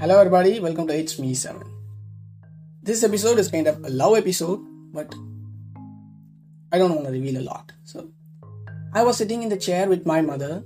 Hello, 0.00 0.18
everybody. 0.18 0.58
Welcome 0.60 0.86
to 0.86 0.98
It's 0.98 1.18
Me 1.18 1.34
7. 1.34 1.62
This 2.82 3.04
episode 3.04 3.38
is 3.38 3.50
kind 3.50 3.66
of 3.66 3.84
a 3.84 3.90
love 3.90 4.16
episode, 4.16 4.60
but 4.94 5.14
I 6.72 6.78
don't 6.78 6.94
want 6.94 7.04
to 7.04 7.12
reveal 7.12 7.38
a 7.38 7.44
lot. 7.44 7.72
So, 7.84 8.08
I 8.94 9.02
was 9.02 9.18
sitting 9.18 9.42
in 9.42 9.50
the 9.50 9.58
chair 9.58 9.90
with 9.90 10.06
my 10.06 10.22
mother. 10.22 10.64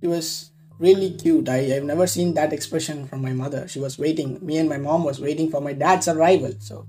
She 0.00 0.06
was 0.06 0.52
really 0.78 1.10
cute. 1.10 1.50
I, 1.50 1.58
have 1.74 1.84
never 1.84 2.06
seen 2.06 2.32
that 2.32 2.54
expression 2.54 3.06
from 3.06 3.20
my 3.20 3.34
mother. 3.34 3.68
She 3.68 3.78
was 3.78 3.98
waiting. 3.98 4.38
Me 4.40 4.56
and 4.56 4.70
my 4.70 4.78
mom 4.78 5.04
was 5.04 5.20
waiting 5.20 5.50
for 5.50 5.60
my 5.60 5.74
dad's 5.74 6.08
arrival. 6.08 6.54
So, 6.58 6.88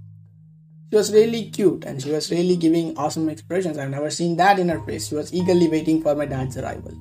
she 0.89 0.95
was 0.95 1.11
really 1.11 1.49
cute 1.49 1.83
and 1.83 2.01
she 2.01 2.11
was 2.11 2.31
really 2.31 2.55
giving 2.55 2.97
awesome 2.97 3.27
expressions. 3.27 3.77
I've 3.77 3.89
never 3.89 4.09
seen 4.09 4.37
that 4.37 4.57
in 4.57 4.69
her 4.69 4.79
face. 4.85 5.09
She 5.09 5.15
was 5.15 5.33
eagerly 5.33 5.67
waiting 5.67 6.01
for 6.01 6.15
my 6.15 6.27
dad's 6.27 6.55
arrival. 6.55 6.97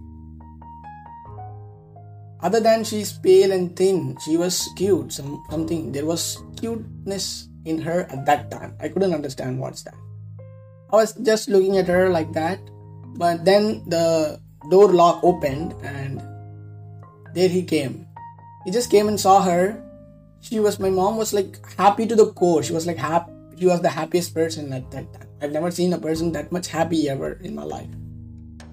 Other 2.42 2.58
than 2.58 2.82
she's 2.82 3.12
pale 3.12 3.52
and 3.52 3.74
thin, 3.76 4.18
she 4.24 4.36
was 4.36 4.68
cute. 4.74 5.12
Some 5.12 5.42
something 5.48 5.92
there 5.92 6.06
was 6.06 6.42
cuteness 6.58 7.48
in 7.64 7.78
her 7.78 8.10
at 8.10 8.26
that 8.26 8.50
time. 8.50 8.74
I 8.82 8.88
couldn't 8.88 9.14
understand 9.14 9.60
what's 9.62 9.82
that. 9.86 9.94
I 10.90 10.96
was 10.96 11.14
just 11.22 11.48
looking 11.48 11.78
at 11.78 11.86
her 11.86 12.10
like 12.10 12.32
that, 12.34 12.58
but 13.14 13.44
then 13.44 13.86
the 13.86 14.40
door 14.70 14.92
lock 14.92 15.22
opened 15.22 15.74
and 15.86 16.18
there 17.32 17.48
he 17.48 17.62
came. 17.62 18.06
He 18.64 18.70
just 18.70 18.90
came 18.90 19.06
and 19.06 19.18
saw 19.18 19.42
her. 19.42 19.78
She 20.40 20.58
was 20.58 20.82
my 20.82 20.90
mom 20.90 21.16
was 21.16 21.32
like 21.32 21.62
happy 21.78 22.06
to 22.06 22.16
the 22.18 22.34
core. 22.34 22.62
She 22.62 22.74
was 22.74 22.86
like 22.86 22.98
happy. 22.98 23.30
She 23.56 23.66
was 23.66 23.80
the 23.80 23.88
happiest 23.88 24.34
person 24.34 24.72
at 24.72 24.90
that 24.90 25.06
time. 25.14 25.28
I've 25.40 25.52
never 25.52 25.70
seen 25.70 25.92
a 25.92 25.98
person 25.98 26.32
that 26.32 26.50
much 26.50 26.66
happy 26.66 27.08
ever 27.08 27.38
in 27.42 27.54
my 27.54 27.62
life. 27.62 27.88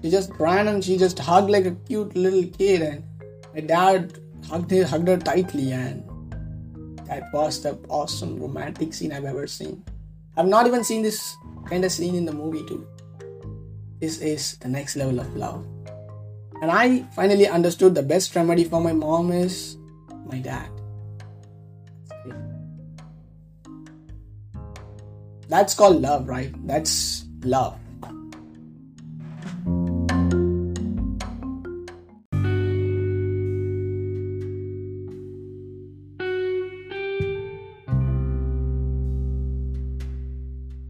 She 0.02 0.10
just 0.10 0.30
ran 0.38 0.66
and 0.66 0.82
she 0.82 0.98
just 0.98 1.18
hugged 1.18 1.50
like 1.50 1.66
a 1.66 1.78
cute 1.86 2.16
little 2.16 2.42
kid 2.58 2.82
and 2.82 3.04
my 3.54 3.60
dad 3.60 4.18
hugged 4.48 4.70
her, 4.70 4.84
hugged 4.84 5.08
her 5.08 5.16
tightly, 5.18 5.72
and 5.72 6.04
that 7.06 7.24
was 7.32 7.62
the 7.62 7.78
awesome 7.88 8.38
romantic 8.38 8.94
scene 8.94 9.12
I've 9.12 9.24
ever 9.24 9.46
seen. 9.46 9.84
I've 10.36 10.46
not 10.46 10.66
even 10.66 10.84
seen 10.84 11.02
this 11.02 11.36
kind 11.66 11.84
of 11.84 11.92
scene 11.92 12.14
in 12.14 12.24
the 12.24 12.32
movie, 12.32 12.64
too. 12.66 12.86
This 14.00 14.18
is 14.18 14.56
the 14.58 14.68
next 14.68 14.96
level 14.96 15.20
of 15.20 15.36
love. 15.36 15.66
And 16.62 16.70
I 16.70 17.02
finally 17.16 17.48
understood 17.48 17.94
the 17.94 18.02
best 18.02 18.34
remedy 18.36 18.64
for 18.64 18.80
my 18.80 18.92
mom 18.92 19.32
is 19.32 19.76
my 20.24 20.38
dad. 20.38 20.70
That's 25.48 25.74
called 25.74 26.00
love, 26.00 26.28
right? 26.28 26.54
That's 26.66 27.24
love. 27.42 27.76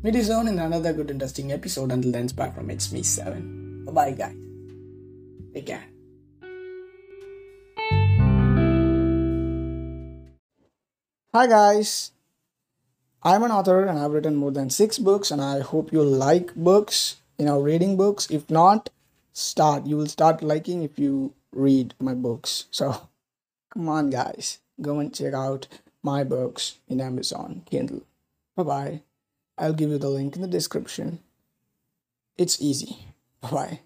Meet 0.03 0.15
you 0.15 0.23
soon 0.23 0.49
in 0.49 0.59
another 0.59 0.95
good 0.95 1.11
interesting 1.11 1.53
episode. 1.53 1.93
Until 1.93 2.13
then, 2.13 2.25
it's 2.25 2.33
back 2.33 2.55
from 2.55 2.71
It's 2.71 2.91
Me 2.91 3.03
7. 3.03 3.85
Bye 3.85 3.93
bye, 3.93 4.13
guys. 4.13 4.35
Take 5.53 5.67
care. 5.67 5.85
Hi, 11.35 11.47
guys. 11.47 12.13
I'm 13.23 13.43
an 13.43 13.51
author 13.51 13.85
and 13.85 13.99
I've 13.99 14.13
written 14.13 14.37
more 14.37 14.51
than 14.51 14.71
six 14.71 14.97
books, 14.97 15.31
and 15.31 15.43
I 15.43 15.61
hope 15.61 15.93
you 15.93 16.03
like 16.03 16.55
books, 16.55 17.17
you 17.37 17.45
know, 17.45 17.61
reading 17.61 17.99
books. 17.99 18.27
If 18.31 18.49
not, 18.49 18.89
start. 19.35 19.85
You 19.85 19.99
will 19.99 20.07
start 20.07 20.43
liking 20.43 20.83
if 20.83 20.99
you 20.99 21.35
read 21.53 21.93
my 22.01 22.15
books. 22.15 22.65
So, 22.71 23.09
come 23.69 23.87
on, 23.91 24.09
guys. 24.09 24.61
Go 24.81 24.99
and 24.99 25.15
check 25.15 25.35
out 25.35 25.69
my 26.03 26.25
books 26.25 26.79
in 26.89 27.03
Amazon 27.03 27.65
Kindle. 27.69 28.01
Bye 28.57 28.63
bye. 28.63 29.03
I'll 29.61 29.75
give 29.75 29.91
you 29.91 29.99
the 29.99 30.09
link 30.09 30.35
in 30.35 30.43
the 30.43 30.49
description. 30.49 31.21
It's 32.39 32.61
easy. 32.63 33.05
Bye 33.43 33.51
bye. 33.51 33.81